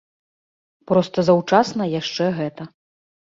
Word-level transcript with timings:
Проста 0.91 1.25
заўчасна 1.29 1.83
яшчэ 1.99 2.25
гэта. 2.39 2.69